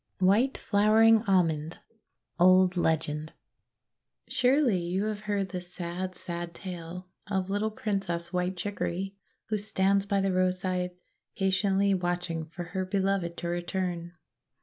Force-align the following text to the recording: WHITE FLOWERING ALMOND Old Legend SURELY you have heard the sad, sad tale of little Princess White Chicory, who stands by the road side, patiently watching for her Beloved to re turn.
WHITE 0.17 0.57
FLOWERING 0.57 1.21
ALMOND 1.27 1.77
Old 2.39 2.75
Legend 2.75 3.33
SURELY 4.27 4.79
you 4.79 5.03
have 5.03 5.19
heard 5.29 5.49
the 5.49 5.61
sad, 5.61 6.15
sad 6.15 6.55
tale 6.55 7.07
of 7.29 7.51
little 7.51 7.69
Princess 7.69 8.33
White 8.33 8.57
Chicory, 8.57 9.15
who 9.49 9.59
stands 9.59 10.07
by 10.07 10.19
the 10.19 10.33
road 10.33 10.55
side, 10.55 10.95
patiently 11.37 11.93
watching 11.93 12.45
for 12.45 12.63
her 12.73 12.83
Beloved 12.83 13.37
to 13.37 13.47
re 13.49 13.61
turn. 13.61 14.13